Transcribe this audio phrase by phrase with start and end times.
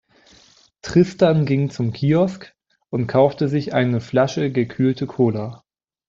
[0.81, 2.55] Tristan ging zum Kiosk
[2.89, 5.63] und kaufte sich eine Flasche gekühlte Cola.